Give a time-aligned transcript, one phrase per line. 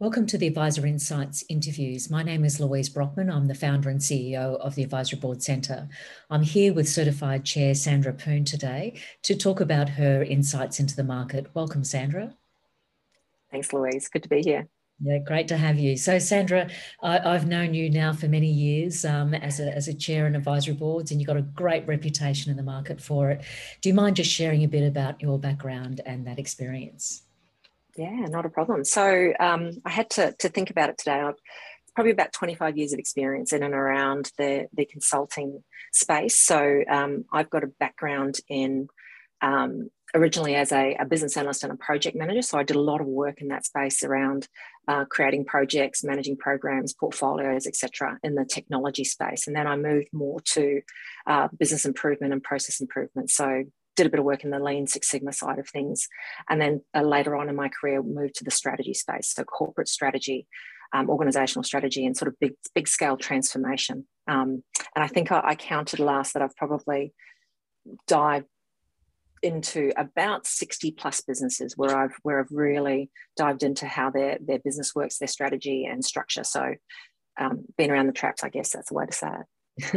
[0.00, 2.08] Welcome to the Advisor Insights interviews.
[2.08, 3.28] My name is Louise Brockman.
[3.28, 5.88] I'm the founder and CEO of the Advisory Board Centre.
[6.30, 11.02] I'm here with Certified Chair Sandra Poon today to talk about her insights into the
[11.02, 11.48] market.
[11.52, 12.36] Welcome, Sandra.
[13.50, 14.06] Thanks, Louise.
[14.06, 14.68] Good to be here.
[15.02, 15.96] Yeah, great to have you.
[15.96, 16.70] So, Sandra,
[17.02, 20.36] I, have known you now for many years um, as, a, as a chair in
[20.36, 23.42] advisory boards, and you've got a great reputation in the market for it.
[23.80, 27.22] Do you mind just sharing a bit about your background and that experience?
[27.98, 28.84] Yeah, not a problem.
[28.84, 31.20] So um, I had to, to think about it today.
[31.20, 31.34] I've
[31.96, 36.38] probably about 25 years of experience in and around the, the consulting space.
[36.38, 38.86] So um, I've got a background in
[39.42, 42.42] um, originally as a, a, business analyst and a project manager.
[42.42, 44.46] So I did a lot of work in that space around
[44.86, 49.48] uh, creating projects, managing programs, portfolios, etc., in the technology space.
[49.48, 50.82] And then I moved more to
[51.26, 53.30] uh, business improvement and process improvement.
[53.30, 53.64] So
[53.98, 56.08] did a bit of work in the lean six sigma side of things
[56.48, 59.88] and then uh, later on in my career moved to the strategy space so corporate
[59.88, 60.46] strategy
[60.94, 64.62] um, organizational strategy and sort of big big scale transformation um,
[64.94, 67.12] and i think I, I counted last that i've probably
[68.06, 68.46] dived
[69.42, 74.58] into about 60 plus businesses where I've where I've really dived into how their their
[74.58, 76.44] business works, their strategy and structure.
[76.44, 76.74] So
[77.38, 79.46] um, been around the traps, I guess that's the way to say it.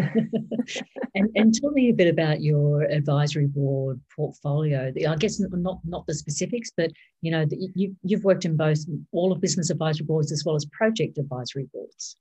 [1.15, 4.91] and, and tell me a bit about your advisory board portfolio.
[5.07, 8.79] I guess not not the specifics, but you know you you've worked in both
[9.11, 12.15] all of business advisory boards as well as project advisory boards.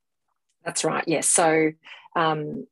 [0.64, 1.04] That's right.
[1.06, 1.28] Yes.
[1.28, 1.70] So
[2.16, 2.66] um,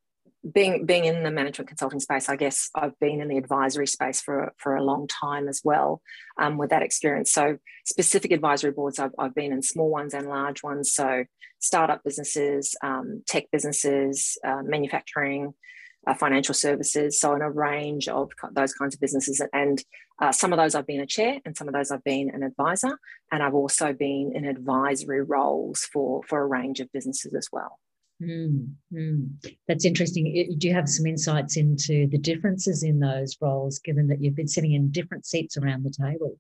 [0.53, 4.20] being being in the management consulting space, I guess I've been in the advisory space
[4.20, 6.00] for for a long time as well,
[6.39, 7.33] um, with that experience.
[7.33, 10.92] So specific advisory boards, I've, I've been in small ones and large ones.
[10.92, 11.25] So
[11.58, 15.55] startup businesses, um, tech businesses, uh, manufacturing,
[16.06, 17.20] uh, financial services.
[17.20, 19.83] So in a range of those kinds of businesses, and
[20.20, 22.45] uh, some of those I've been a chair, and some of those I've been an
[22.45, 22.98] advisor,
[23.33, 27.80] and I've also been in advisory roles for for a range of businesses as well.
[28.22, 29.28] Mm, mm.
[29.69, 30.56] That's interesting.
[30.58, 34.48] Do you have some insights into the differences in those roles, given that you've been
[34.48, 36.39] sitting in different seats around the table?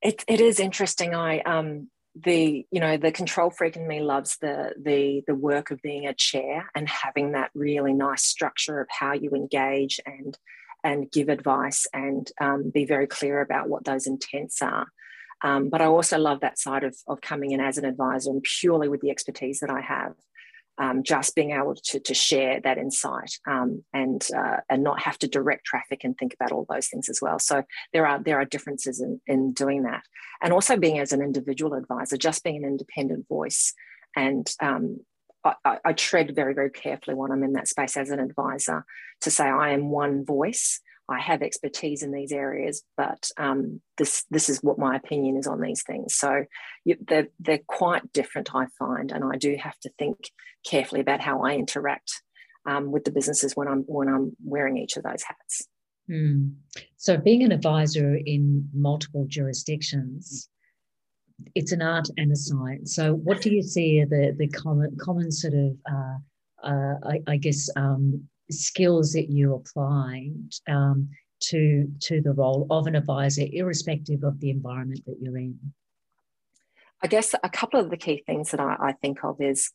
[0.00, 1.14] It, it is interesting.
[1.14, 5.72] I um, the you know the control freak in me loves the the the work
[5.72, 10.38] of being a chair and having that really nice structure of how you engage and
[10.84, 14.86] and give advice and um, be very clear about what those intents are.
[15.42, 18.42] Um, but I also love that side of, of coming in as an advisor and
[18.42, 20.14] purely with the expertise that I have
[20.78, 25.18] um, just being able to, to share that insight um, and uh, and not have
[25.18, 27.38] to direct traffic and think about all those things as well.
[27.38, 27.62] So
[27.92, 30.02] there are there are differences in, in doing that,
[30.42, 33.72] and also being as an individual advisor, just being an independent voice,
[34.16, 34.98] and um,
[35.44, 38.84] I, I, tread very very carefully when I'm in that space as an advisor
[39.20, 44.24] to say I am one voice I have expertise in these areas, but um, this
[44.30, 46.14] this is what my opinion is on these things.
[46.14, 46.44] So
[46.84, 50.16] you, they're they're quite different, I find, and I do have to think
[50.66, 52.22] carefully about how I interact
[52.66, 55.68] um, with the businesses when I'm when I'm wearing each of those hats.
[56.10, 56.54] Mm.
[56.96, 60.48] So being an advisor in multiple jurisdictions,
[61.54, 62.94] it's an art and a science.
[62.94, 66.16] So what do you see are the the common common sort of uh,
[66.66, 70.30] uh, I, I, guess um, skills that you apply
[70.68, 71.08] um,
[71.40, 75.58] to to the role of an advisor, irrespective of the environment that you're in?
[77.02, 79.70] I guess a couple of the key things that I, I think of is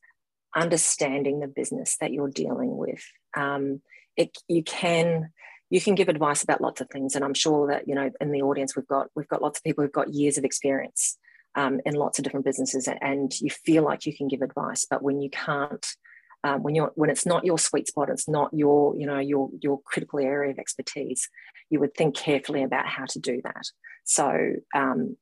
[0.55, 3.03] understanding the business that you're dealing with.
[3.37, 3.81] Um,
[4.17, 5.29] it, you can
[5.69, 8.31] you can give advice about lots of things, and I'm sure that you know in
[8.31, 11.17] the audience we've got we've got lots of people who've got years of experience
[11.55, 15.03] um, in lots of different businesses, and you feel like you can give advice, but
[15.03, 15.85] when you can't
[16.43, 19.49] um, when you're when it's not your sweet spot it's not your you know your
[19.61, 21.29] your critical area of expertise
[21.69, 23.63] you would think carefully about how to do that
[24.03, 25.17] so um,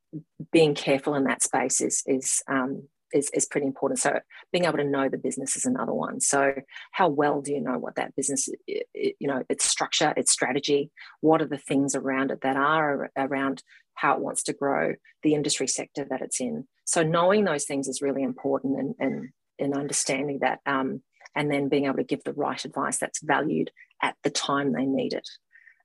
[0.52, 4.00] being careful in that space is is um, is, is pretty important.
[4.00, 4.20] So
[4.52, 6.20] being able to know the business is another one.
[6.20, 6.54] So
[6.92, 10.92] how well do you know what that business, you know, its structure, its strategy,
[11.22, 13.64] what are the things around it that are around
[13.96, 16.68] how it wants to grow, the industry sector that it's in.
[16.86, 19.30] So knowing those things is really important and, and,
[19.60, 21.02] and understanding that um,
[21.38, 24.86] and then being able to give the right advice that's valued at the time they
[24.86, 25.30] need it.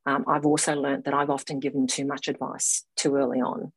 [0.06, 3.72] Um, I've also learned that I've often given too much advice too early on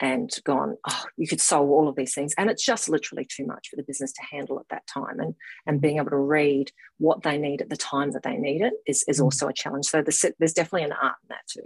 [0.00, 2.34] and gone, oh, you could solve all of these things.
[2.36, 5.20] And it's just literally too much for the business to handle at that time.
[5.20, 5.34] And,
[5.66, 8.72] and being able to read what they need at the time that they need it
[8.86, 9.24] is, is mm.
[9.24, 9.86] also a challenge.
[9.86, 11.62] So there's, there's definitely an art in that too.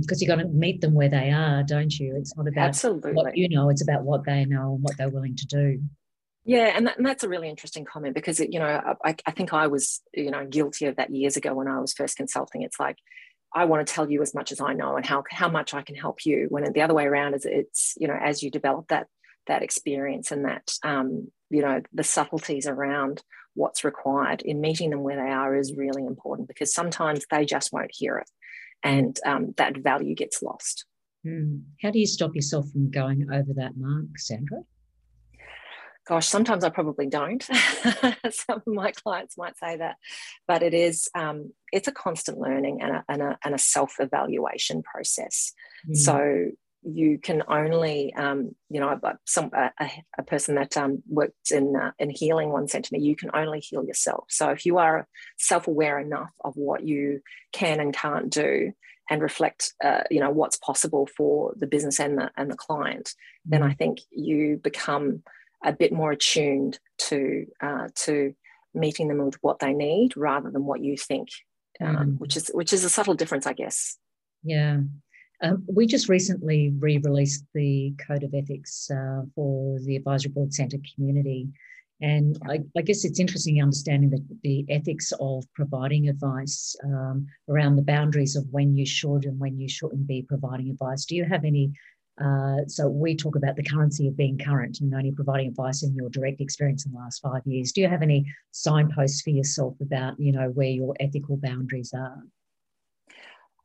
[0.00, 2.16] Because mm, you've got to meet them where they are, don't you?
[2.16, 3.12] It's not about Absolutely.
[3.12, 5.80] what you know, it's about what they know and what they're willing to do.
[6.44, 9.30] Yeah, and, that, and that's a really interesting comment because it, you know I, I
[9.30, 12.62] think I was you know guilty of that years ago when I was first consulting.
[12.62, 12.96] It's like
[13.54, 15.82] I want to tell you as much as I know and how how much I
[15.82, 16.46] can help you.
[16.48, 19.06] When the other way around is it's you know as you develop that
[19.46, 23.22] that experience and that um, you know the subtleties around
[23.54, 27.72] what's required in meeting them where they are is really important because sometimes they just
[27.72, 28.30] won't hear it
[28.82, 30.86] and um, that value gets lost
[31.26, 31.60] mm.
[31.82, 34.58] how do you stop yourself from going over that mark sandra
[36.06, 37.42] gosh sometimes i probably don't
[38.30, 39.96] some of my clients might say that
[40.46, 44.82] but it is um, it's a constant learning and a, and a, and a self-evaluation
[44.82, 45.52] process
[45.88, 45.96] mm.
[45.96, 46.50] so
[46.84, 49.70] you can only, um, you know, some a,
[50.18, 53.30] a person that um, worked in uh, in healing one said to me, you can
[53.34, 54.24] only heal yourself.
[54.28, 55.06] So if you are
[55.38, 57.20] self aware enough of what you
[57.52, 58.72] can and can't do,
[59.10, 63.08] and reflect, uh, you know, what's possible for the business and the and the client,
[63.08, 63.50] mm-hmm.
[63.50, 65.22] then I think you become
[65.64, 68.34] a bit more attuned to uh, to
[68.74, 71.28] meeting them with what they need rather than what you think,
[71.80, 72.12] mm-hmm.
[72.12, 73.98] which is which is a subtle difference, I guess.
[74.42, 74.80] Yeah,
[75.42, 80.54] um, we just recently re released the Code of Ethics uh, for the Advisory Board
[80.54, 81.48] Centre community.
[82.00, 87.76] And I, I, guess it's interesting understanding the, the ethics of providing advice um, around
[87.76, 91.04] the boundaries of when you should and when you shouldn't be providing advice.
[91.04, 91.72] Do you have any?
[92.20, 95.94] Uh, so we talk about the currency of being current and only providing advice in
[95.94, 97.72] your direct experience in the last five years.
[97.72, 102.22] Do you have any signposts for yourself about, you know, where your ethical boundaries are?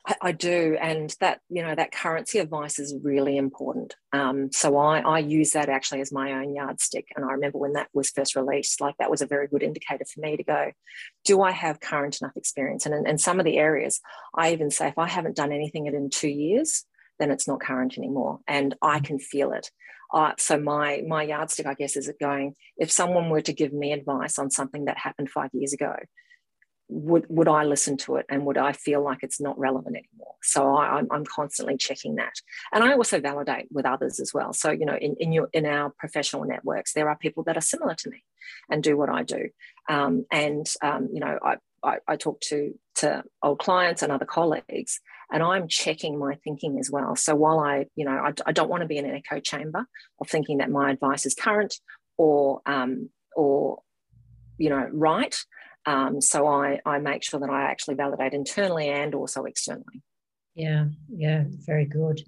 [0.07, 3.95] I, I, do, and that you know that currency advice is really important.
[4.13, 7.73] Um, so I, I use that actually as my own yardstick, and I remember when
[7.73, 10.71] that was first released, like that was a very good indicator for me to go,
[11.25, 12.85] do I have current enough experience?
[12.85, 13.99] And in some of the areas,
[14.33, 16.85] I even say if I haven't done anything in two years,
[17.19, 19.71] then it's not current anymore, and I can feel it.
[20.13, 22.55] Uh, so my my yardstick, I guess, is it going?
[22.77, 25.95] If someone were to give me advice on something that happened five years ago,
[26.89, 30.35] would would I listen to it and would I feel like it's not relevant anymore?
[30.41, 32.33] So I, am I'm constantly checking that,
[32.71, 34.53] and I also validate with others as well.
[34.53, 37.61] So you know, in in your in our professional networks, there are people that are
[37.61, 38.23] similar to me
[38.69, 39.49] and do what I do,
[39.89, 44.25] um, and um, you know, I, I I talk to to old clients and other
[44.25, 44.99] colleagues,
[45.31, 47.15] and I'm checking my thinking as well.
[47.15, 49.85] So while I you know I, I don't want to be in an echo chamber
[50.19, 51.75] of thinking that my advice is current
[52.17, 53.79] or um, or
[54.57, 55.35] you know right
[55.87, 60.03] um, so I, I make sure that I actually validate internally and also externally.
[60.53, 62.21] Yeah, yeah, very good.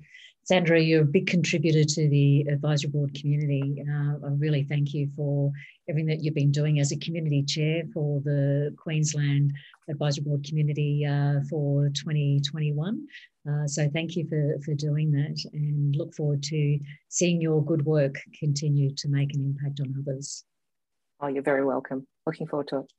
[0.50, 3.84] Sandra, you're a big contributor to the advisory board community.
[3.88, 5.51] Uh, I really thank you for
[5.88, 9.54] everything that you've been doing as a community chair for the Queensland
[9.92, 13.06] Advisory Board community uh, for 2021.
[13.48, 16.80] Uh, so thank you for, for doing that and look forward to
[17.10, 20.46] seeing your good work continue to make an impact on others.
[21.22, 22.07] Oh, you're very welcome.
[22.25, 22.92] Looking forward to it.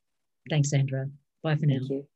[0.48, 1.06] Thanks, Sandra.
[1.42, 1.78] Bye for now.
[1.78, 2.06] Thank you.